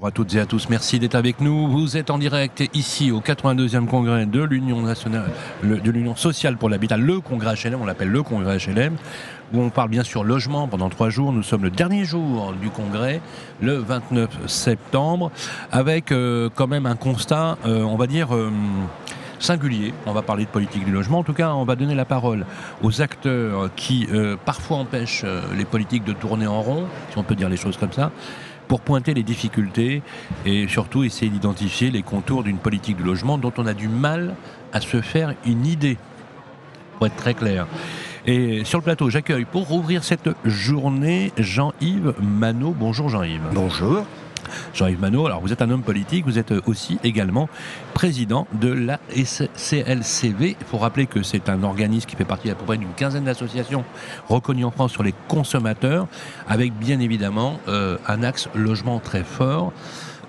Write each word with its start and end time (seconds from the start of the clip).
Bonjour 0.00 0.06
à 0.06 0.12
toutes 0.12 0.34
et 0.36 0.38
à 0.38 0.46
tous, 0.46 0.68
merci 0.68 1.00
d'être 1.00 1.16
avec 1.16 1.40
nous. 1.40 1.66
Vous 1.66 1.96
êtes 1.96 2.10
en 2.10 2.18
direct 2.18 2.62
ici 2.72 3.10
au 3.10 3.18
82e 3.20 3.86
congrès 3.86 4.26
de 4.26 4.44
l'Union 4.44 4.80
nationale, 4.80 5.28
de 5.64 5.90
l'Union 5.90 6.14
sociale 6.14 6.56
pour 6.56 6.68
l'habitat, 6.68 6.96
le 6.96 7.18
congrès 7.18 7.56
HLM, 7.56 7.82
on 7.82 7.84
l'appelle 7.84 8.10
le 8.10 8.22
congrès 8.22 8.58
HLM, 8.58 8.94
où 9.52 9.60
on 9.60 9.70
parle 9.70 9.88
bien 9.88 10.04
sûr 10.04 10.22
logement 10.22 10.68
pendant 10.68 10.88
trois 10.88 11.10
jours. 11.10 11.32
Nous 11.32 11.42
sommes 11.42 11.64
le 11.64 11.70
dernier 11.70 12.04
jour 12.04 12.52
du 12.52 12.70
congrès, 12.70 13.20
le 13.60 13.78
29 13.78 14.46
septembre, 14.46 15.32
avec 15.72 16.12
euh, 16.12 16.48
quand 16.54 16.68
même 16.68 16.86
un 16.86 16.94
constat, 16.94 17.58
euh, 17.66 17.82
on 17.82 17.96
va 17.96 18.06
dire. 18.06 18.32
Euh, 18.36 18.52
singulier. 19.40 19.94
On 20.04 20.12
va 20.12 20.22
parler 20.22 20.46
de 20.46 20.50
politique 20.50 20.84
du 20.84 20.90
logement. 20.90 21.20
En 21.20 21.22
tout 21.22 21.32
cas, 21.32 21.52
on 21.52 21.62
va 21.62 21.76
donner 21.76 21.94
la 21.94 22.04
parole 22.04 22.44
aux 22.82 23.02
acteurs 23.02 23.72
qui 23.76 24.08
parfois 24.44 24.78
empêchent 24.78 25.24
les 25.56 25.64
politiques 25.64 26.02
de 26.02 26.12
tourner 26.12 26.48
en 26.48 26.60
rond, 26.60 26.86
si 27.12 27.18
on 27.18 27.22
peut 27.22 27.36
dire 27.36 27.48
les 27.48 27.56
choses 27.56 27.76
comme 27.76 27.92
ça 27.92 28.10
pour 28.68 28.80
pointer 28.80 29.14
les 29.14 29.22
difficultés 29.22 30.02
et 30.46 30.68
surtout 30.68 31.02
essayer 31.02 31.30
d'identifier 31.30 31.90
les 31.90 32.02
contours 32.02 32.44
d'une 32.44 32.58
politique 32.58 32.98
de 32.98 33.02
logement 33.02 33.38
dont 33.38 33.52
on 33.56 33.66
a 33.66 33.74
du 33.74 33.88
mal 33.88 34.36
à 34.72 34.80
se 34.80 35.00
faire 35.00 35.34
une 35.46 35.66
idée, 35.66 35.96
pour 36.98 37.06
être 37.06 37.16
très 37.16 37.34
clair. 37.34 37.66
Et 38.26 38.64
sur 38.64 38.78
le 38.78 38.84
plateau, 38.84 39.08
j'accueille 39.08 39.46
pour 39.46 39.66
rouvrir 39.66 40.04
cette 40.04 40.28
journée 40.44 41.32
Jean-Yves 41.38 42.14
Manot. 42.20 42.74
Bonjour 42.78 43.08
Jean-Yves. 43.08 43.40
Bonjour. 43.52 44.04
Jean-Yves 44.74 45.00
Manot, 45.00 45.26
alors 45.26 45.40
vous 45.40 45.52
êtes 45.52 45.62
un 45.62 45.70
homme 45.70 45.82
politique, 45.82 46.24
vous 46.24 46.38
êtes 46.38 46.52
aussi 46.66 46.98
également 47.04 47.48
président 47.94 48.46
de 48.52 48.72
la 48.72 48.98
CLCV. 49.14 50.56
Il 50.60 50.66
faut 50.66 50.78
rappeler 50.78 51.06
que 51.06 51.22
c'est 51.22 51.48
un 51.48 51.62
organisme 51.62 52.08
qui 52.08 52.16
fait 52.16 52.24
partie 52.24 52.50
à 52.50 52.54
peu 52.54 52.64
près 52.64 52.76
d'une 52.76 52.92
quinzaine 52.94 53.24
d'associations 53.24 53.84
reconnues 54.28 54.64
en 54.64 54.70
France 54.70 54.92
sur 54.92 55.02
les 55.02 55.14
consommateurs, 55.28 56.06
avec 56.48 56.72
bien 56.72 57.00
évidemment 57.00 57.60
euh, 57.68 57.98
un 58.06 58.22
axe 58.22 58.48
logement 58.54 59.00
très 59.00 59.24
fort. 59.24 59.72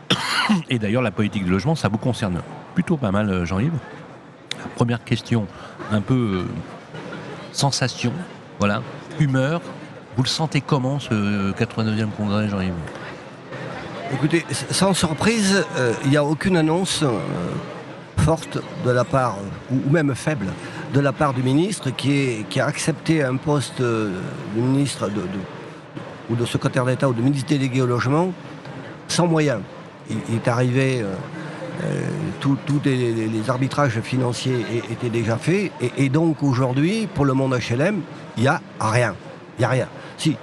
Et 0.70 0.80
d'ailleurs, 0.80 1.02
la 1.02 1.12
politique 1.12 1.44
du 1.44 1.52
logement, 1.52 1.76
ça 1.76 1.88
vous 1.90 1.98
concerne 1.98 2.42
plutôt 2.74 2.98
pas 2.98 3.12
mal, 3.12 3.30
euh, 3.30 3.46
Jean-Yves. 3.46 3.78
Première 4.76 5.04
question, 5.04 5.48
un 5.92 6.02
peu 6.02 6.14
euh, 6.14 6.46
sensation, 7.52 8.12
voilà, 8.60 8.82
humeur. 9.20 9.62
Vous 10.16 10.24
le 10.24 10.30
sentez 10.30 10.62
comment 10.62 11.00
ce 11.00 11.52
89e 11.54 12.10
congrès, 12.18 12.50
Jean-Yves? 12.50 12.74
Écoutez, 14.12 14.44
sans 14.72 14.96
surprise, 14.96 15.64
euh, 15.78 15.94
il 16.04 16.10
n'y 16.10 16.18
a 16.18 16.24
aucune 16.24 16.58
annonce 16.58 17.04
euh, 17.04 17.12
forte 18.18 18.58
de 18.84 18.90
la 18.90 19.04
part, 19.04 19.38
ou 19.72 19.88
même 19.92 20.16
faible, 20.16 20.48
de 20.94 21.00
la 21.00 21.14
part 21.14 21.36
du 21.36 21.44
ministre 21.44 21.92
qui, 21.92 22.44
a 22.60 22.66
accepté 22.66 23.24
un 23.24 23.36
poste 23.36 23.80
de 23.80 24.12
ministre 24.56 25.12
ou 26.28 26.36
de 26.36 26.44
secrétaire 26.46 26.86
d'État 26.86 27.08
ou 27.08 27.14
de 27.14 27.22
ministre 27.22 27.50
délégué 27.50 27.84
au 27.84 27.86
logement 27.86 28.34
sans 29.08 29.28
moyens. 29.28 29.62
Il, 30.10 30.36
est 30.36 30.48
arrivé, 30.48 31.04
euh, 31.04 32.02
tous 32.40 32.58
les, 32.84 33.48
arbitrages 33.48 34.02
financiers 34.02 34.66
étaient 34.90 35.12
déjà 35.12 35.38
faits, 35.38 35.72
et, 35.98 36.10
donc 36.10 36.42
aujourd'hui, 36.42 37.08
pour 37.14 37.26
le 37.26 37.34
monde 37.34 37.54
HLM, 37.54 38.02
il 38.38 38.42
n'y 38.42 38.50
a 38.50 38.60
rien. 38.80 39.14
Il 39.58 39.62
n'y 39.62 39.66
a 39.66 39.70
rien. 39.70 39.88
Si, 40.18 40.36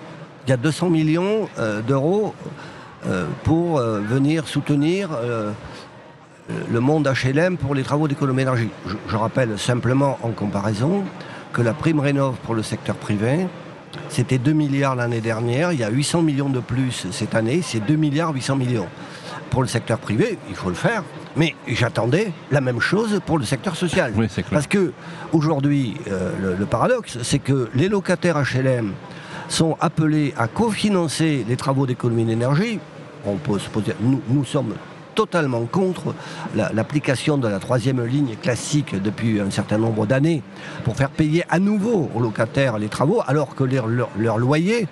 il 0.47 0.51
y 0.51 0.53
a 0.53 0.57
200 0.57 0.89
millions 0.89 1.49
d'euros 1.89 2.33
euh, 2.39 2.49
pour 3.45 3.79
euh, 3.79 4.01
venir 4.01 4.49
soutenir 4.49 5.11
euh, 5.13 5.53
le 6.71 6.81
monde 6.81 7.09
HLM 7.09 7.57
pour 7.57 7.75
les 7.75 7.83
travaux 7.83 8.09
d'économie 8.09 8.39
d'énergie. 8.39 8.71
Je, 9.09 9.17
rappelle 9.17 9.59
simplement 9.59 10.19
en 10.23 10.31
comparaison 10.31 11.05
que 11.53 11.63
la 11.63 11.73
prime 11.73 12.01
rénov 12.01 12.37
pour 12.43 12.55
le 12.55 12.63
secteur 12.63 12.97
privé, 12.97 13.47
c'était 14.09 14.39
2 14.39 14.53
milliards 14.53 14.97
l'année 14.97 15.21
dernière, 15.21 15.73
il 15.73 15.79
y 15.79 15.85
a 15.85 15.91
800 15.91 16.23
millions 16.23 16.49
de 16.49 16.59
plus 16.61 17.07
cette 17.13 17.35
année, 17.35 17.61
c'est 17.63 17.81
2 17.81 17.95
milliards 17.95 18.33
800 18.33 18.57
millions. 18.57 18.89
Pour 19.51 19.63
le 19.63 19.69
secteur 19.69 19.99
privé, 19.99 20.39
il 20.49 20.57
faut 20.57 20.69
le 20.69 20.75
faire, 20.75 21.05
mais 21.37 21.55
j'attendais 21.69 22.33
la 22.51 22.61
même 22.61 22.81
chose 22.81 23.21
pour 23.25 23.39
le 23.39 23.45
secteur 23.45 23.77
social. 23.77 24.13
Parce 24.51 24.67
que 24.67 24.93
aujourd'hui, 25.33 25.95
le, 26.43 26.67
paradoxe, 26.67 27.19
c'est 27.23 27.39
que 27.39 27.71
les 27.75 27.89
locataires 27.89 28.37
HLM 28.43 28.93
sont 29.49 29.77
appelés 29.81 30.35
à 30.37 30.49
cofinancer 30.49 31.47
les 31.49 31.57
travaux 31.57 31.87
d'économie 31.87 32.25
d'énergie 32.25 32.81
nous, 34.01 34.45
sommes 34.45 34.75
totalement 35.15 35.65
contre 35.65 36.15
l'application 36.55 37.39
de 37.39 37.49
la 37.49 37.59
troisième 37.59 38.05
ligne 38.05 38.37
classique 38.37 39.01
depuis 39.01 39.41
un 39.41 39.51
certain 39.51 39.79
nombre 39.79 40.07
d'années 40.07 40.43
pour 40.85 40.95
faire 40.95 41.11
payer 41.11 41.45
à 41.49 41.59
nouveau 41.59 42.11
aux 42.15 42.21
locataires 42.21 42.79
les 42.79 42.89
travaux 42.89 43.23
alors 43.27 43.55
que 43.55 43.65
leur, 43.65 43.87
leur 44.19 44.39
loyer 44.39 44.87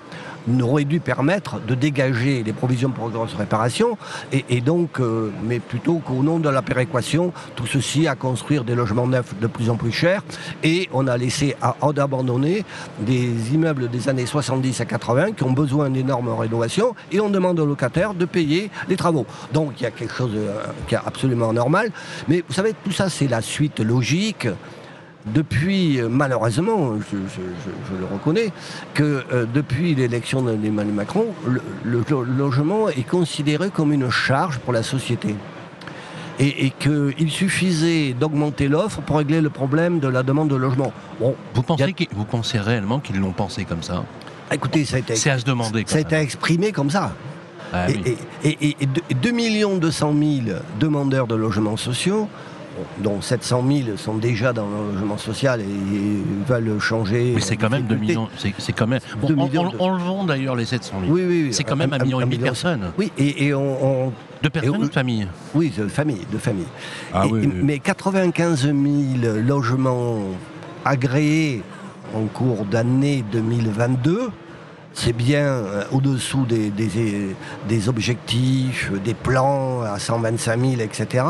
n'aurait 0.47 0.84
dû 0.84 1.00
permettre 1.00 1.60
de 1.60 1.75
dégager 1.75 2.43
les 2.43 2.53
provisions 2.53 2.91
pour 2.91 3.10
grosse 3.10 3.34
réparation 3.34 3.97
et, 4.32 4.60
donc, 4.60 5.00
euh, 5.00 5.31
mais 5.43 5.60
plutôt 5.60 5.99
qu'au 5.99 6.22
nom 6.22 6.38
de 6.38 6.49
la 6.49 6.62
péréquation, 6.62 7.32
tout 7.56 7.66
ceci 7.66 8.09
à 8.09 8.15
construire 8.15 8.65
des 8.65 8.75
logements 8.75 9.06
neufs 9.06 9.34
de 9.41 9.47
plus 9.47 9.71
en 9.71 9.77
plus 9.77 9.93
chers 9.93 10.22
et 10.62 10.88
on 10.93 11.06
a 11.06 11.16
laissé 11.16 11.56
à, 11.62 11.77
abandonner 11.81 12.65
des 13.00 13.55
immeubles 13.55 13.88
des 13.88 14.09
années 14.09 14.27
70 14.27 14.81
à 14.81 14.84
80 14.84 15.32
qui 15.32 15.44
ont 15.44 15.53
besoin 15.53 15.91
d'énormes 15.91 16.28
rénovations 16.28 16.94
et 17.12 17.21
on 17.21 17.31
demande 17.31 17.61
aux 17.61 17.66
locataires 17.66 18.15
de 18.15 18.25
payer 18.25 18.71
les 18.88 18.97
travaux. 18.97 19.26
Donc 19.53 19.75
il 19.78 19.84
y 19.84 19.87
a 19.87 19.91
quelque 19.91 20.15
chose 20.15 20.32
euh, 20.34 20.65
qui 20.88 20.94
est 20.94 20.99
absolument 21.05 21.53
normal, 21.53 21.91
mais 22.28 22.43
vous 22.47 22.55
savez, 22.55 22.75
tout 22.84 22.93
ça 22.93 23.09
c'est 23.09 23.28
la 23.28 23.41
suite 23.41 23.81
logique 23.81 24.49
depuis, 25.26 26.00
euh, 26.00 26.08
malheureusement, 26.08 26.94
je, 27.10 27.96
le 27.98 28.04
reconnais, 28.12 28.52
que 28.92 29.24
euh, 29.32 29.46
depuis 29.52 29.94
l'élection 29.94 30.42
d'Emmanuel 30.42 30.94
Macron, 30.94 31.26
le, 31.84 32.04
logement 32.36 32.88
est 32.88 33.08
considéré 33.08 33.70
comme 33.70 33.92
une 33.92 34.10
charge 34.10 34.58
pour 34.58 34.72
la 34.72 34.82
société. 34.82 35.34
Et, 36.40 36.72
qu'il 36.80 37.30
suffisait 37.30 38.12
d'augmenter 38.12 38.66
l'offre 38.66 39.00
pour 39.02 39.18
régler 39.18 39.40
le 39.40 39.50
problème 39.50 40.00
de 40.00 40.08
la 40.08 40.24
demande 40.24 40.48
de 40.48 40.56
logement. 40.56 40.92
Bon, 41.20 41.36
vous, 41.54 41.62
pensez 41.62 41.94
vous 42.12 42.24
pensez 42.24 42.58
réellement 42.58 42.98
qu'ils 42.98 43.20
l'ont 43.20 43.30
pensé 43.30 43.64
comme 43.64 43.84
ça? 43.84 44.04
Écoutez, 44.50 44.84
ça 44.84 44.96
a 44.96 44.98
été, 44.98 45.12
à 45.30 45.38
se 45.38 45.44
demander 45.44 45.84
ça 45.86 45.98
a 45.98 46.00
été 46.00 46.16
exprimé 46.16 46.72
comme 46.72 46.90
ça. 46.90 47.12
Ah 47.72 47.86
et, 47.88 48.16
et, 48.44 48.86
2 49.14 49.78
200 49.78 50.14
000 50.44 50.58
demandeurs 50.80 51.28
de 51.28 51.36
logements 51.36 51.76
sociaux 51.76 52.28
dont 52.98 53.20
700 53.20 53.64
000 53.66 53.96
sont 53.96 54.16
déjà 54.16 54.52
dans 54.52 54.66
le 54.66 54.92
logement 54.92 55.18
social 55.18 55.60
et, 55.60 55.64
veulent 56.46 56.78
changer. 56.78 57.32
Mais 57.34 57.40
c'est 57.40 57.56
quand 57.56 57.70
même 57.70 57.84
2 57.84 57.96
millions. 57.96 58.28
C'est 58.36 58.72
quand 58.72 58.86
même. 58.86 59.00
Enlevons 59.78 60.24
d'ailleurs 60.24 60.56
les 60.56 60.64
700 60.64 61.00
000. 61.02 61.12
Oui, 61.12 61.22
oui. 61.26 61.48
C'est 61.52 61.64
quand 61.64 61.76
même 61.76 61.92
un, 61.92 61.98
million 61.98 62.20
et 62.20 62.24
demi 62.24 62.38
de 62.38 62.42
personnes. 62.42 62.92
Oui, 62.98 63.10
et, 63.18 63.54
on, 63.54 64.12
De 64.42 64.48
personnes 64.48 64.76
ou 64.76 64.88
de 64.88 64.92
familles 64.92 65.28
Oui, 65.54 65.72
de 65.76 65.86
familles. 65.88 66.26
De 66.32 66.38
famille. 66.38 66.66
Ah, 67.12 67.26
oui, 67.26 67.46
mais 67.46 67.78
95 67.78 68.62
000 68.62 68.74
logements 69.46 70.18
agréés 70.84 71.62
en 72.14 72.26
cours 72.26 72.64
d'année 72.64 73.24
2022 73.32 74.30
c'est 74.94 75.12
bien 75.12 75.44
euh, 75.44 75.84
au-dessous 75.93 76.47
des, 76.47 77.88
objectifs, 77.88 78.93
des 79.03 79.15
plans 79.15 79.82
à 79.82 79.99
125 79.99 80.60
000, 80.60 80.81
etc. 80.81 81.25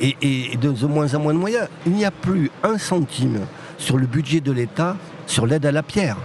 Et, 0.00 0.56
de, 0.56 0.86
moins 0.86 1.14
en 1.14 1.20
moins 1.20 1.34
de 1.34 1.38
moyens. 1.38 1.68
Il 1.86 1.92
n'y 1.92 2.04
a 2.04 2.10
plus 2.10 2.50
un 2.62 2.78
centime 2.78 3.40
sur 3.78 3.98
le 3.98 4.06
budget 4.06 4.40
de 4.40 4.52
l'État 4.52 4.96
sur 5.26 5.46
l'aide 5.46 5.66
à 5.66 5.72
la 5.72 5.82
pierre. 5.82 6.16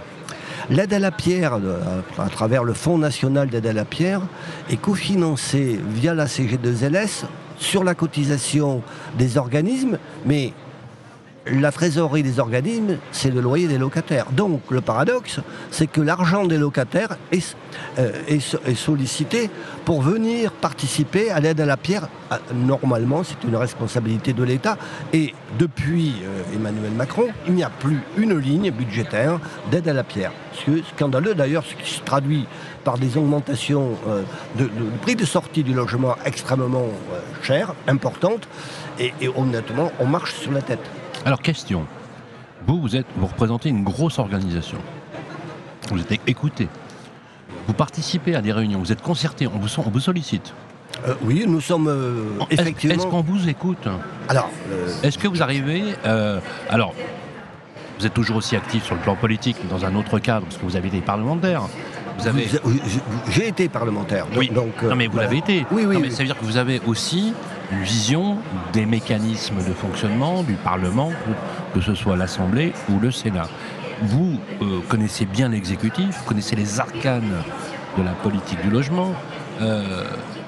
L'aide 0.70 0.92
à 0.92 0.98
la 0.98 1.10
pierre, 1.10 1.54
euh, 1.54 2.00
à 2.18 2.28
travers 2.28 2.64
le 2.64 2.74
Fonds 2.74 2.98
national 2.98 3.48
d'aide 3.48 3.66
à 3.66 3.72
la 3.72 3.84
pierre, 3.84 4.22
est 4.70 4.76
cofinancée 4.76 5.78
via 5.94 6.14
la 6.14 6.26
CG2LS 6.26 7.24
sur 7.58 7.84
la 7.84 7.94
cotisation 7.94 8.82
des 9.18 9.36
organismes, 9.36 9.98
mais 10.24 10.52
la 11.46 11.72
trésorerie 11.72 12.22
des 12.22 12.38
organismes, 12.38 12.98
c'est 13.12 13.30
le 13.30 13.40
loyer 13.40 13.66
des 13.66 13.78
locataires. 13.78 14.26
Donc 14.32 14.60
le 14.70 14.80
paradoxe, 14.80 15.40
c'est 15.70 15.86
que 15.86 16.00
l'argent 16.00 16.44
des 16.44 16.58
locataires 16.58 17.16
est, 17.32 17.56
euh, 17.98 18.12
sollicité 18.74 19.50
pour 19.84 20.02
venir 20.02 20.52
participer 20.52 21.30
à 21.30 21.40
l'aide 21.40 21.60
à 21.60 21.66
la 21.66 21.76
pierre. 21.76 22.08
Ah, 22.30 22.40
normalement, 22.54 23.22
c'est 23.24 23.42
une 23.46 23.56
responsabilité 23.56 24.32
de 24.32 24.42
l'État. 24.44 24.76
Et 25.12 25.34
depuis 25.58 26.14
euh, 26.24 26.54
Emmanuel 26.54 26.92
Macron, 26.92 27.28
il 27.46 27.54
n'y 27.54 27.64
a 27.64 27.70
plus 27.70 28.00
une 28.16 28.38
ligne 28.38 28.70
budgétaire 28.70 29.40
d'aide 29.70 29.88
à 29.88 29.92
la 29.92 30.04
pierre. 30.04 30.32
C'est 30.54 30.84
scandaleux 30.94 31.34
d'ailleurs, 31.34 31.64
ce 31.64 31.74
qui 31.74 31.90
se 31.90 32.02
traduit 32.02 32.46
par 32.84 32.98
des 32.98 33.16
augmentations 33.16 33.96
euh, 34.08 34.22
de, 34.56 34.68
prix 35.02 35.16
de 35.16 35.24
sortie 35.24 35.62
du 35.62 35.72
logement 35.72 36.16
extrêmement 36.24 36.86
chères, 37.42 37.74
importantes. 37.88 38.46
et 38.98 39.12
honnêtement, 39.34 39.90
on 39.98 40.06
marche 40.06 40.34
sur 40.34 40.52
la 40.52 40.60
tête. 40.60 40.90
Alors, 41.24 41.40
question. 41.40 41.84
Vous, 42.66 42.80
vous, 42.80 42.96
êtes, 42.96 43.06
vous 43.16 43.26
représentez 43.26 43.68
une 43.68 43.84
grosse 43.84 44.18
organisation. 44.18 44.78
Vous 45.90 46.00
êtes 46.00 46.12
écouté. 46.26 46.68
Vous 47.66 47.72
participez 47.74 48.34
à 48.34 48.42
des 48.42 48.52
réunions, 48.52 48.78
vous 48.78 48.92
êtes 48.92 49.02
concerté, 49.02 49.46
on 49.46 49.58
vous, 49.58 49.68
on 49.78 49.90
vous 49.90 50.00
sollicite. 50.00 50.52
Euh, 51.06 51.14
oui, 51.22 51.44
nous 51.46 51.60
sommes 51.60 51.88
euh, 51.88 52.24
Est-ce 52.50 52.60
effectivement. 52.62 52.94
est-ce 52.96 53.06
qu'on 53.06 53.22
vous 53.22 53.48
écoute 53.48 53.86
Alors, 54.28 54.50
euh, 54.70 54.88
Est-ce 55.02 55.18
que 55.18 55.28
vous 55.28 55.42
arrivez 55.42 55.82
Alors, 56.68 56.94
vous 57.98 58.06
êtes 58.06 58.14
toujours 58.14 58.36
aussi 58.36 58.56
actif 58.56 58.84
sur 58.84 58.94
le 58.94 59.00
plan 59.00 59.14
politique, 59.14 59.56
mais 59.62 59.70
dans 59.70 59.84
un 59.84 59.94
autre 59.94 60.18
cadre, 60.18 60.46
parce 60.46 60.56
que 60.58 60.64
vous 60.64 60.76
avez 60.76 60.88
été 60.88 61.00
parlementaire. 61.00 61.62
Vous 62.18 62.26
avez. 62.28 62.46
vous- 62.64 62.80
j'ai 63.30 63.48
été 63.48 63.68
parlementaire. 63.68 64.26
donc- 64.26 64.38
Oui. 64.38 64.50
donc, 64.52 64.82
non, 64.82 64.94
mais 64.96 65.06
vous 65.06 65.12
voilà. 65.12 65.28
l'avez 65.28 65.38
été. 65.38 65.64
Oui, 65.70 65.84
oui. 65.86 65.94
Non, 65.94 66.00
mais 66.00 66.08
oui. 66.08 66.12
ça 66.12 66.18
veut 66.18 66.26
dire 66.26 66.38
que 66.38 66.44
vous 66.44 66.56
avez 66.56 66.80
aussi 66.86 67.32
une 67.72 67.82
vision 67.82 68.36
des 68.72 68.86
mécanismes 68.86 69.58
de 69.58 69.72
fonctionnement 69.72 70.42
du 70.42 70.54
Parlement, 70.54 71.10
que, 71.74 71.80
ce 71.80 71.94
soit 71.94 72.16
l'Assemblée 72.16 72.72
ou 72.88 72.98
le 72.98 73.10
Sénat. 73.10 73.48
Vous 74.02 74.40
euh, 74.62 74.80
connaissez 74.88 75.26
bien 75.26 75.48
l'exécutif, 75.48 76.18
vous 76.18 76.24
connaissez 76.24 76.56
les 76.56 76.80
arcanes 76.80 77.42
de 77.98 78.02
la 78.02 78.12
politique 78.12 78.60
du 78.62 78.70
logement. 78.70 79.12
Euh, 79.60 80.04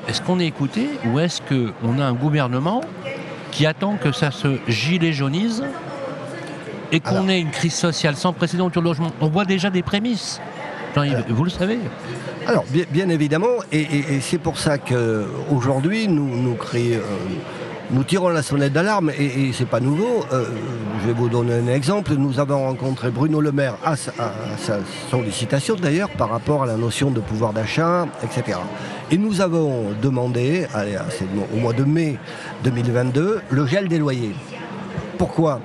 est-ce 0.09 0.23
qu'on 0.23 0.41
est 0.41 0.47
écouté 0.47 0.89
ou 1.07 1.21
est-ce 1.21 1.43
qu'on 1.43 1.99
a 1.99 2.05
un 2.05 2.15
gouvernement 2.15 2.81
qui 3.51 3.67
attend 3.67 3.97
que 3.97 4.11
ça 4.11 4.31
se 4.31 4.59
gilet 4.67 5.13
jaunise 5.13 5.63
et 6.91 7.01
qu'on 7.01 7.29
ait 7.29 7.41
une 7.41 7.51
crise 7.51 7.75
sociale 7.75 8.17
sans 8.17 8.33
précédent 8.33 8.67
autour 8.67 8.83
du 8.83 8.89
logement? 8.89 9.13
On 9.21 9.29
voit 9.29 9.45
déjà 9.45 9.71
des 9.71 9.83
prémices. 9.83 10.41
Vous 11.29 11.45
le 11.45 11.51
savez. 11.51 11.79
Alors, 12.47 12.65
bien, 12.91 13.09
évidemment, 13.09 13.63
et, 13.71 14.21
c'est 14.21 14.39
pour 14.39 14.59
ça 14.59 14.79
qu'aujourd'hui, 14.79 16.09
nous, 16.09 16.37
nous, 16.37 16.57
euh, 16.75 16.99
nous 17.91 18.05
tirons 18.05 18.29
la 18.29 18.43
sonnette 18.43 18.73
d'alarme, 18.73 19.11
et, 19.17 19.49
et 19.49 19.53
c'est 19.53 19.69
pas 19.69 19.81
nouveau. 19.81 20.25
Euh, 20.33 20.45
je 21.01 21.07
vais 21.09 21.13
vous 21.13 21.29
donner 21.29 21.55
un 21.55 21.67
exemple. 21.67 22.15
Nous 22.15 22.39
avons 22.39 22.65
rencontré 22.65 23.11
Bruno 23.11 23.41
Le 23.41 23.53
Maire 23.53 23.77
à 23.85 23.97
sa, 23.97 24.13
sollicitation 25.11 25.77
d'ailleurs 25.77 26.11
par 26.11 26.31
rapport 26.31 26.63
à 26.63 26.67
la 26.67 26.77
notion 26.77 27.11
de 27.11 27.21
pouvoir 27.21 27.53
d'achat, 27.53 28.07
etc. 28.23 28.59
Et 29.11 29.19
nous 29.19 29.41
avons 29.41 29.93
demandé, 30.01 30.67
au 31.55 31.59
mois 31.59 31.73
de 31.73 31.85
mai 31.85 32.19
2022, 32.65 33.41
le 33.51 33.67
gel 33.67 33.89
des 33.89 33.99
loyers. 33.99 34.35
Pourquoi? 35.19 35.61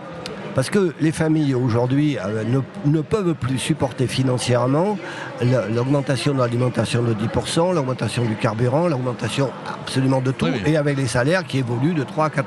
Parce 0.57 0.71
que 0.71 0.91
les 0.99 1.11
familles 1.11 1.53
aujourd'hui 1.53 2.17
euh, 2.17 2.43
ne, 2.43 2.61
ne 2.91 3.01
peuvent 3.01 3.35
plus 3.35 3.59
supporter 3.59 4.07
financièrement 4.07 4.97
la- 5.39 5.67
l'augmentation 5.67 6.33
de 6.33 6.39
l'alimentation 6.39 7.03
de 7.03 7.13
10%, 7.13 7.75
l'augmentation 7.75 8.25
du 8.25 8.33
carburant, 8.35 8.87
l'augmentation 8.87 9.51
absolument 9.83 10.19
de 10.19 10.31
tout, 10.31 10.45
Oui, 10.47 10.53
oui. 10.65 10.71
et 10.71 10.75
avec 10.77 10.97
les 10.97 11.05
salaires 11.05 11.45
qui 11.45 11.59
évoluent 11.59 11.93
de 11.93 12.01
3 12.03 12.25
à 12.25 12.29
4%. 12.29 12.41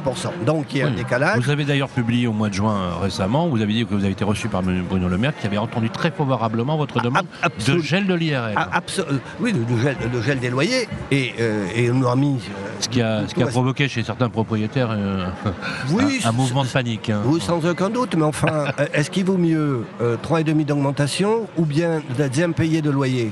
Donc 0.44 0.74
il 0.74 0.78
y 0.78 0.82
a 0.82 0.88
un 0.88 0.90
décalage. 0.90 1.38
Vous 1.38 1.50
avez 1.50 1.64
d'ailleurs 1.64 1.88
publié 1.88 2.26
au 2.26 2.32
mois 2.32 2.48
de 2.48 2.54
juin 2.54 2.74
euh, 2.74 3.00
récemment, 3.00 3.46
vous 3.46 3.60
avez 3.62 3.72
dit 3.74 3.86
que 3.86 3.94
vous 3.94 4.02
avez 4.02 4.10
été 4.12 4.24
reçu 4.24 4.48
par 4.48 4.62
Bruno 4.64 5.08
Le 5.08 5.16
Maire, 5.16 5.32
qui 5.40 5.46
avait 5.46 5.58
entendu 5.58 5.88
très 5.88 6.10
favorablement 6.10 6.76
votre 6.76 7.00
demande 7.00 7.26
Ah, 7.42 7.46
ab- 7.46 7.52
absolu- 7.58 7.76
de 7.76 7.82
gel 7.82 8.06
de 8.08 8.14
l'IRL. 8.14 8.54
Ah, 8.56 8.80
euh, 8.98 9.02
oui, 9.38 9.52
le 9.54 9.80
gel, 9.80 9.96
gel 10.24 10.40
des 10.40 10.50
loyers, 10.50 10.88
et, 11.12 11.32
euh, 11.38 11.64
et 11.76 11.88
on 11.92 11.94
nous 11.94 12.08
a 12.08 12.16
mis... 12.16 12.40
ce 12.80 12.88
qui 12.88 13.00
a, 13.02 13.28
ce 13.28 13.34
qui 13.34 13.42
a 13.44 13.46
provoqué 13.46 13.86
chez 13.86 14.02
certains 14.02 14.28
propriétaires 14.30 14.90
un, 16.24 16.32
mouvement 16.32 16.64
de 16.64 16.68
panique. 16.68 17.10
hein. 17.10 17.20
Oui, 17.26 17.40
sans 17.40 17.64
aucun 17.64 17.88
doute, 17.90 17.99
mais 18.16 18.22
enfin, 18.24 18.66
euh, 18.80 18.86
est-ce 18.94 19.10
qu'il 19.10 19.24
vaut 19.24 19.36
mieux 19.38 19.84
euh, 20.00 20.16
3,5 20.16 20.64
d'augmentation 20.64 21.46
ou 21.56 21.64
bien 21.64 22.02
d'être 22.16 22.38
impayé 22.40 22.82
de 22.82 22.90
loyer 22.90 23.30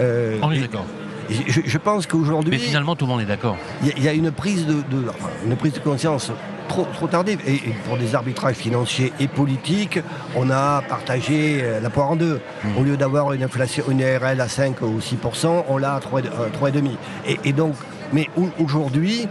Euh, 0.00 0.38
On 0.42 0.50
est 0.52 0.60
d'accord. 0.60 0.84
je, 1.30 1.60
je 1.64 1.78
pense 1.78 2.04
Mais 2.04 2.10
qu'aujourd'hui, 2.10 2.58
finalement, 2.58 2.96
tout 2.96 3.04
le 3.06 3.10
monde 3.12 3.20
est 3.20 3.26
d'accord. 3.26 3.56
il 3.82 3.88
y, 3.88 3.90
a- 3.90 3.94
il 3.96 4.04
y 4.04 4.08
a 4.08 4.12
une 4.12 4.30
prise 4.30 4.66
de, 4.66 4.74
de- 4.74 5.08
enfin, 5.08 5.28
une 5.46 5.56
prise 5.56 5.72
de 5.74 5.80
conscience 5.80 6.30
trop, 6.68 6.86
trop 6.92 7.06
tardive. 7.06 7.40
Et, 7.46 7.54
et 7.54 7.74
pour 7.86 7.96
des 7.98 8.14
arbitrages 8.14 8.54
financiers 8.56 9.12
et 9.20 9.26
politiques, 9.26 9.98
on 10.36 10.50
a 10.50 10.82
partagé 10.88 11.60
euh, 11.62 11.80
la 11.80 11.90
poire 11.90 12.10
en 12.10 12.16
deux. 12.16 12.40
Mm. 12.64 12.78
Au 12.78 12.82
lieu 12.82 12.96
d'avoir 12.96 13.32
une 13.32 13.42
inflation, 13.42 13.84
une 13.90 14.02
ARL 14.02 14.40
à 14.40 14.48
5 14.48 14.80
ou 14.82 14.98
6%, 15.00 15.64
on 15.68 15.76
l'a 15.78 15.94
à 15.94 16.00
3,5. 16.00 16.24
euh, 16.26 16.48
3,5. 16.70 16.90
Et, 17.26 17.38
et 17.44 17.52
donc, 17.52 17.74
mais 18.12 18.26
au- 18.36 18.50
aujourd'hui, 18.62 19.26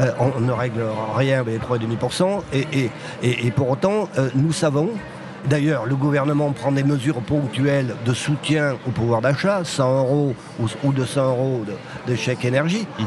euh, 0.00 0.10
on 0.20 0.40
ne 0.40 0.52
règle 0.52 0.82
rien 1.16 1.40
avec 1.40 1.54
les 1.54 1.76
3,5%. 1.78 2.42
Et, 2.52 2.66
et, 2.72 2.90
et, 3.22 3.46
et 3.46 3.50
pour 3.50 3.70
autant, 3.70 4.08
euh, 4.18 4.28
nous 4.34 4.52
savons. 4.52 4.90
D'ailleurs, 5.48 5.86
le 5.86 5.94
gouvernement 5.96 6.50
prend 6.52 6.72
des 6.72 6.82
mesures 6.82 7.20
ponctuelles 7.22 7.94
de 8.04 8.12
soutien 8.12 8.74
au 8.86 8.90
pouvoir 8.90 9.20
d'achat, 9.20 9.60
100 9.64 9.98
euros 10.00 10.34
ou, 10.60 10.66
ou 10.84 10.92
200 10.92 11.28
euros 11.28 11.64
de, 11.66 12.10
de 12.12 12.16
chèque 12.16 12.44
énergie 12.44 12.86
Mhm. 12.98 13.06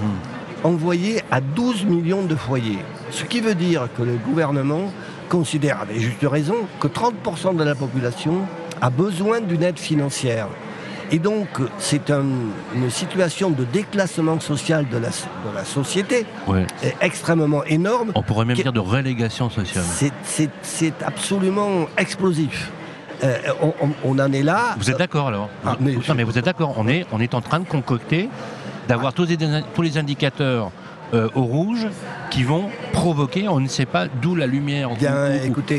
envoyé 0.64 1.22
à 1.30 1.42
12 1.42 1.86
millions 1.86 2.24
de 2.24 2.36
foyers. 2.36 2.80
Ce 3.12 3.26
qui 3.26 3.42
veut 3.42 3.56
dire 3.56 3.90
que 3.98 4.04
le 4.04 4.14
gouvernement 4.14 4.92
considère 5.28 5.82
avec 5.82 6.00
juste 6.00 6.24
raison 6.24 6.56
que 6.80 6.88
30% 6.88 7.56
de 7.56 7.64
la 7.64 7.76
population 7.76 8.40
a 8.82 8.90
besoin 8.90 9.42
d'une 9.42 9.64
aide 9.64 9.80
financière. 9.80 10.48
Et 11.14 11.20
donc, 11.20 11.50
c'est 11.78 12.10
un- 12.10 12.24
une 12.74 12.90
situation 12.90 13.50
de 13.50 13.66
déclassement 13.66 14.40
social 14.40 14.88
de 14.90 14.98
la, 14.98 15.10
de 15.10 15.54
la 15.54 15.66
société 15.66 16.26
Ouais. 16.48 16.66
est 16.82 16.96
extrêmement 17.02 17.64
énorme. 17.66 18.12
On 18.16 18.24
pourrait 18.24 18.46
même 18.46 18.56
dire 18.56 18.72
de 18.72 18.80
relégation 18.80 19.50
sociale. 19.50 19.84
C'est- 20.24 21.04
absolument 21.04 21.88
explosif. 21.98 22.72
Euh, 23.24 23.38
on, 24.04 24.18
en 24.18 24.32
est 24.34 24.42
là. 24.42 24.76
Vous 24.80 24.90
êtes 24.90 24.98
d'accord 24.98 25.28
alors 25.28 25.50
Ah, 25.66 25.76
mais 25.80 25.94
Non, 25.94 26.16
mais 26.16 26.24
vous 26.24 26.38
êtes 26.40 26.46
d'accord. 26.46 26.74
On 26.78 26.88
est, 26.88 27.06
on 27.12 27.20
est 27.20 27.34
en 27.36 27.42
train 27.42 27.60
de 27.60 27.66
concocter, 27.68 28.30
d'avoir 28.88 29.14
tous 29.14 29.28
les 29.82 29.98
indicateurs 29.98 30.72
euh, 31.14 31.28
au 31.36 31.42
rouge 31.44 31.88
qui 32.30 32.44
vont 32.44 32.70
provoquer, 32.94 33.48
on 33.50 33.60
ne 33.60 33.68
sait 33.68 33.86
pas 33.86 34.08
d'où 34.22 34.36
la 34.36 34.48
lumière, 34.48 34.90
Bien, 34.96 35.14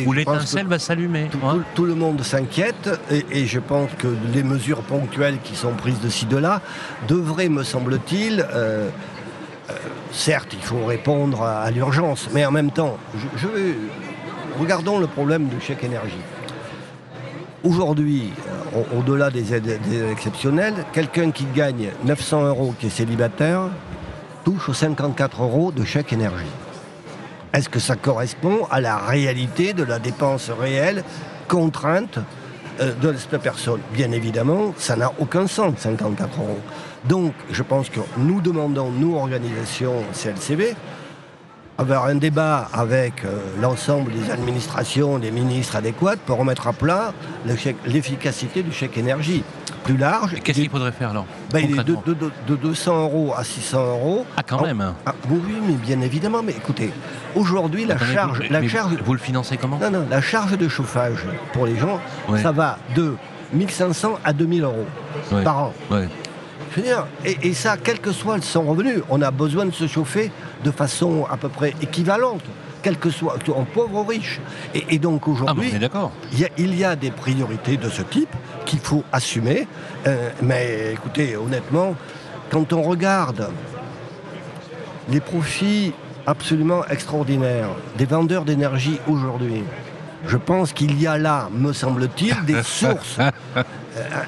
où, 0.07 0.13
l'étincelle 0.13 0.67
va 0.67 0.79
s'allumer. 0.79 1.29
Tout, 1.31 1.39
hein. 1.47 1.55
tout- 1.57 1.65
tout 1.75 1.85
le 1.85 1.95
monde 1.95 2.21
s'inquiète 2.23 2.91
et, 3.11 3.25
et 3.31 3.47
je 3.47 3.59
pense 3.59 3.91
que 3.99 4.09
les 4.35 4.43
mesures 4.43 4.83
ponctuelles 4.83 5.39
qui 5.43 5.57
sont 5.57 5.73
prises 5.73 6.01
de 6.01 6.09
ci, 6.09 6.27
de 6.27 6.37
là 6.37 6.61
devraient, 7.09 7.49
me 7.49 7.63
semble-t-il, 7.63 8.41
euh, 8.53 8.89
euh, 9.71 9.73
certes, 10.11 10.49
il 10.53 10.61
faut 10.63 10.85
répondre 10.85 11.43
à, 11.43 11.63
à 11.63 11.71
l'urgence, 11.71 12.29
mais 12.35 12.45
en 12.45 12.51
même 12.51 12.71
temps, 12.71 12.99
je, 13.17 13.27
je 13.39 13.47
vais- 13.49 13.75
regardons 14.61 14.99
le 14.99 15.07
problème 15.07 15.47
du 15.49 15.61
chèque 15.61 15.85
énergie. 15.85 16.13
Aujourd'hui, 17.65 18.33
au- 18.75 18.99
au-delà 18.99 19.31
des 19.31 19.55
aides, 19.55 19.79
des 19.89 19.97
aides 19.99 20.11
exceptionnelles, 20.11 20.75
quelqu'un 20.93 21.31
qui 21.31 21.47
gagne 21.55 21.91
900 22.05 22.45
euros, 22.47 22.75
qui 22.79 22.87
est 22.87 22.91
célibataire, 22.91 23.69
touche 24.45 24.69
aux 24.69 24.75
54 24.75 25.43
euros 25.43 25.73
de 25.73 25.85
chèque 25.85 26.13
énergie. 26.13 26.45
Est-ce 27.53 27.69
que 27.69 27.79
ça 27.79 27.97
correspond 27.97 28.67
à 28.71 28.81
la 28.81 28.97
réalité 28.97 29.73
de 29.75 29.83
la 29.83 29.99
dépense 29.99 30.51
réelle, 30.51 31.05
contrainte 31.49 32.19
euh, 32.81 32.95
de 32.95 33.15
cette 33.15 33.41
personne? 33.43 33.81
Bien 33.93 34.11
évidemment, 34.11 34.75
ça 34.79 34.97
n'a 34.97 35.13
aucun 35.19 35.47
sens, 35.47 35.75
54 35.79 36.41
euros. 36.41 36.61
Donc, 37.05 37.35
je 37.51 37.63
pense 37.63 37.91
que 37.91 38.01
nous 38.17 38.41
demandons, 38.41 38.91
nous, 38.91 39.17
organisation 39.17 39.93
CLCB, 40.15 40.75
avoir 41.83 42.07
un 42.07 42.15
débat 42.15 42.69
avec 42.73 43.25
euh, 43.25 43.39
l'ensemble 43.61 44.13
des 44.13 44.31
administrations, 44.31 45.19
des 45.19 45.31
ministres 45.31 45.77
adéquats 45.77 46.17
pour 46.25 46.39
remettre 46.39 46.67
à 46.69 46.73
plat 46.73 47.13
l'efficacité 47.87 48.63
du 48.63 48.73
chèque 48.73 48.97
énergie. 48.99 49.43
Plus 49.85 49.97
large, 49.97 50.37
Qu'est-ce 50.45 50.61
qu'il 50.61 50.71
faudrait 50.71 50.93
faire 50.93 51.11
alors 51.11 51.27
ben, 51.53 51.59
il 51.59 51.65
est 51.65 51.83
de, 51.83 51.93
concrètement 51.95 52.03
de- 52.07 52.15
de- 52.15 52.57
de 52.57 52.57
200 52.57 53.03
euros 53.03 53.35
à 53.37 53.43
600 53.43 53.79
euros. 53.85 54.25
Ah, 54.37 54.43
quand 54.47 54.59
Oh, 54.61 54.65
même 54.65 54.95
ah, 55.05 55.13
oui, 55.29 55.41
mais 55.67 55.75
bien 55.75 56.01
évidemment. 56.03 56.41
Mais 56.45 56.53
écoutez, 56.53 56.93
aujourd'hui, 57.35 57.85
la 57.85 57.97
Attendez, 57.97 58.13
charge, 58.15 58.39
mais- 58.41 58.49
la 58.61 58.69
charge, 58.69 58.95
Vous 59.05 59.13
le 59.13 59.19
financez 59.19 59.57
comment 59.57 59.79
non, 59.81 59.91
non, 59.91 60.07
la 60.09 60.21
charge 60.21 60.57
de 60.57 60.69
chauffage 60.69 61.25
pour 61.53 61.67
les 61.67 61.77
gens, 61.77 61.99
Ouais. 62.29 62.41
ça 62.41 62.53
va 62.53 62.79
de 62.95 63.17
1500 63.53 64.21
à 64.25 64.33
2000 64.33 64.63
euros 64.63 64.87
Ouais. 65.33 65.43
par 65.43 65.59
an. 65.59 65.73
Ouais. 65.91 66.09
Je 66.73 66.81
veux 66.81 66.87
dire, 66.87 67.07
et, 67.25 67.37
et 67.43 67.53
ça, 67.55 67.77
quel 67.77 68.01
que 68.01 68.13
soit 68.13 68.43
son 68.43 68.63
revenu, 68.63 69.03
on 69.11 69.21
a 69.21 69.31
besoin 69.31 69.67
de 69.67 69.73
se 69.73 69.87
chauffer 69.87 70.31
de 70.65 70.71
façon 70.71 71.27
à 71.31 71.37
peu 71.37 71.49
près 71.49 71.75
équivalente, 71.83 72.43
quel 72.83 72.99
que 72.99 73.11
soit, 73.11 73.37
en 73.55 73.65
pauvre 73.65 74.01
ou 74.01 74.05
riche. 74.05 74.41
Et, 74.75 74.95
et 74.95 74.99
donc 74.99 75.23
Ah, 75.27 75.31
aujourd'hui, 75.31 75.71
il 76.33 76.41
y, 76.41 76.45
a, 76.45 76.49
il 76.57 76.75
y 76.75 76.85
a 76.85 76.97
des 76.97 77.11
priorités 77.11 77.77
de 77.77 77.89
ce 77.89 78.03
type 78.03 78.35
qu'il 78.65 78.81
faut 78.81 79.05
assumer. 79.13 79.67
Euh, 80.07 80.31
mais 80.43 80.93
écoutez, 80.95 81.37
honnêtement, 81.37 81.95
quand 82.51 82.73
on 82.73 82.83
regarde 82.83 83.49
les 85.09 85.21
profits 85.21 85.93
absolument 86.27 86.85
extraordinaires 86.87 87.71
des 87.99 88.07
vendeurs 88.07 88.45
d'énergie 88.45 88.99
aujourd'hui, 89.07 89.63
je 90.27 90.37
pense 90.37 90.73
qu'il 90.73 91.01
y 91.01 91.07
a 91.07 91.19
là, 91.19 91.49
me 91.53 91.73
semble-t-il, 91.73 92.45
des 92.45 92.63
sources 92.65 93.19
euh, 93.19 93.63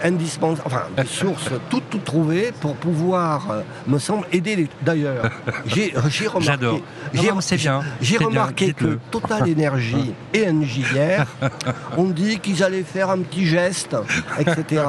indispensables, 0.02 0.66
enfin 0.66 0.82
des 0.96 1.06
sources 1.06 1.50
toutes, 1.70 1.84
toutes 1.94 2.04
trouvées 2.04 2.52
pour 2.60 2.74
pouvoir, 2.74 3.50
euh, 3.50 3.60
me 3.86 3.98
semble, 3.98 4.26
aider 4.32 4.56
les. 4.56 4.68
D'ailleurs, 4.82 5.30
j'ai 5.66 5.94
j'ai 6.08 6.26
remarqué. 6.26 6.46
J'adore. 6.46 6.80
j'ai- 7.12 7.30
c'est 7.40 7.56
bien, 7.56 7.82
remarqué 8.20 8.72
que. 8.72 8.98
Total 9.10 9.42
Energy 9.50 10.12
et 10.32 10.48
Engie 10.48 10.84
hier 10.92 11.26
ont 11.96 12.04
dit 12.10 12.38
qu'ils 12.40 12.62
allaient 12.62 12.82
faire 12.82 13.10
un 13.10 13.18
petit 13.18 13.46
geste, 13.46 13.96
etc. 14.38 14.82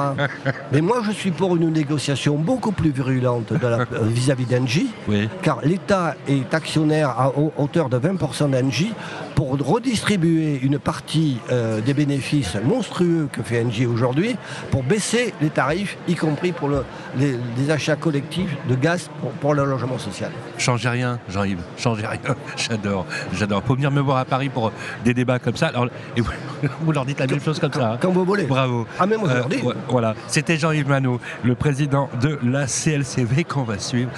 Mais 0.72 0.80
moi, 0.80 1.02
je 1.06 1.12
suis 1.12 1.30
pour 1.30 1.56
une 1.56 1.70
négociation 1.70 2.36
beaucoup 2.36 2.72
plus 2.72 2.90
virulente 2.90 3.52
euh, 3.52 3.84
vis-à-vis 4.02 4.46
d'Engie, 4.46 4.88
Oui. 5.08 5.28
car 5.42 5.60
l'État 5.62 6.14
est 6.28 6.52
actionnaire 6.54 7.10
à 7.10 7.28
au- 7.36 7.52
hauteur 7.56 7.88
de 7.88 7.98
20% 7.98 8.48
d'Engie 8.50 8.92
pour 9.34 9.50
redistribuer 9.58 10.58
une 10.62 10.78
partie 10.78 11.38
euh, 11.50 11.80
des 11.80 11.94
bénéfices 11.94 12.56
monstrueux 12.64 13.28
que 13.30 13.42
fait 13.42 13.62
Engie 13.64 13.86
aujourd'hui 13.86 14.36
pour 14.70 14.82
baisser 14.82 15.34
les 15.40 15.50
tarifs, 15.50 15.96
y 16.08 16.14
compris 16.14 16.52
pour 16.52 16.68
le, 16.68 16.84
les, 17.18 17.70
achats 17.70 17.96
collectifs 17.96 18.56
de 18.68 18.74
gaz 18.74 19.10
pour, 19.40 19.54
le 19.54 19.64
logement 19.64 19.98
social. 19.98 20.30
Changez 20.58 20.88
rien, 20.88 21.18
Jean-Yves, 21.28 21.62
changez 21.76 22.06
rien. 22.06 22.34
j'adore, 22.56 23.06
j'adore. 23.32 23.62
Faut 23.64 23.74
venir 23.74 23.90
me 23.90 24.00
voir 24.00 24.18
à 24.18 24.24
Paris 24.24 24.48
pour 24.48 24.72
des 25.04 25.14
débats 25.14 25.38
comme 25.38 25.56
ça. 25.56 25.68
Alors, 25.68 25.88
et 26.16 26.20
vous, 26.80 26.92
leur 26.92 27.04
dites 27.04 27.18
la 27.18 27.26
même 27.26 27.40
chose 27.40 27.58
comme 27.58 27.72
ça. 27.72 27.92
Hein. 27.92 27.98
Quand 28.00 28.12
vous 28.12 28.24
voulez. 28.24 28.44
Bravo. 28.44 28.86
Ah, 28.98 29.06
mais 29.06 29.16
moi, 29.16 29.28
je 29.30 29.36
leur 29.36 29.48
dis. 29.48 29.62
voilà, 29.88 30.14
c'était 30.28 30.56
Jean-Yves 30.56 30.88
Manot, 30.88 31.20
le 31.42 31.54
président 31.54 32.08
de 32.20 32.38
la 32.42 32.66
CLCV 32.66 33.44
qu'on 33.44 33.64
va 33.64 33.78
suivre. 33.78 34.10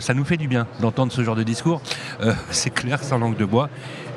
ça 0.00 0.14
nous 0.14 0.24
fait 0.24 0.36
du 0.36 0.48
bien 0.48 0.66
d'entendre 0.80 1.12
ce 1.12 1.22
genre 1.24 1.36
de 1.36 1.42
discours. 1.42 1.80
c'est 2.50 2.72
clair, 2.72 3.02
sans 3.02 3.18
langue 3.18 3.36
de 3.36 3.44
bois. 3.44 3.68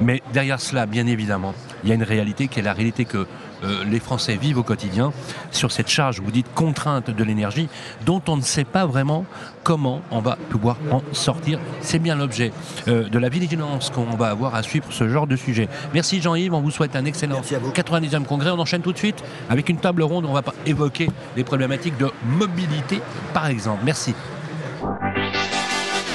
Mais 0.02 0.22
derrière 0.34 0.60
cela, 0.60 0.86
bien 0.86 1.08
évidemment, 1.08 1.54
il 1.84 1.90
y 1.90 1.92
a 1.92 1.96
une 1.96 2.04
réalité 2.04 2.48
qui 2.48 2.60
est 2.60 2.64
la 2.64 2.74
réalité 2.74 3.06
que 3.06 3.28
euh, 3.64 3.84
les 3.86 4.00
Français 4.00 4.36
vivent 4.36 4.58
au 4.58 4.64
quotidien 4.64 5.12
sur 5.52 5.72
cette 5.72 5.90
charge, 5.90 6.20
vous 6.20 6.32
dites 6.32 6.48
contrainte 6.54 7.10
de 7.10 7.24
l'énergie, 7.24 7.70
dont 8.06 8.22
on 8.28 8.38
ne 8.38 8.42
sait 8.42 8.64
pas 8.64 8.86
vraiment 8.86 9.26
comment 9.64 10.02
on 10.12 10.20
va 10.20 10.38
pouvoir 10.50 10.78
en 10.92 11.02
sortir. 11.12 11.60
C'est 11.82 12.00
bien 12.00 12.16
l'objet 12.16 12.52
euh, 12.88 13.10
de 13.10 13.20
la 13.20 13.30
vigilance 13.30 13.90
qu'on 13.90 14.16
va 14.16 14.30
avoir 14.30 14.56
à 14.56 14.64
suivre 14.64 14.86
ce 14.92 15.08
genre 15.10 15.28
de 15.28 15.36
sujet. 15.36 15.68
Merci 15.94 16.22
Jean-Yves, 16.22 16.54
on 16.54 16.62
vous 16.62 16.72
souhaite 16.72 16.96
un 16.96 17.06
excellent 17.06 17.42
90e 17.42 18.24
congrès. 18.26 18.52
On 18.52 18.60
enchaîne 18.60 18.82
tout 18.82 18.94
de 18.94 18.98
suite 18.98 19.24
avec 19.50 19.70
une 19.70 19.78
table 19.78 20.04
ronde 20.04 20.26
où 20.26 20.30
on 20.30 20.34
va 20.34 20.44
évoquer 20.66 21.10
les 21.36 21.44
problématiques 21.44 21.98
de 21.98 22.10
mobilité, 22.26 23.02
par 23.34 23.48
exemple. 23.48 23.82
Merci. 23.84 24.14